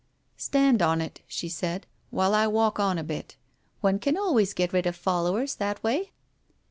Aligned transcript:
"Stand 0.37 0.81
on 0.81 0.99
it," 0.99 1.21
she 1.27 1.47
said, 1.47 1.85
"while 2.09 2.33
I 2.33 2.47
walk 2.47 2.79
on 2.79 2.97
a 2.97 3.03
bit. 3.03 3.35
One 3.81 3.99
can 3.99 4.17
always 4.17 4.55
get 4.55 4.73
rid 4.73 4.87
of 4.87 4.95
followers 4.95 5.53
that 5.57 5.83
way." 5.83 6.11